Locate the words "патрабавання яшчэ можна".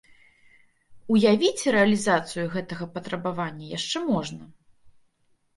2.97-4.43